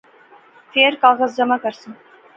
[0.71, 1.93] فیر کاغذ جمع کراساں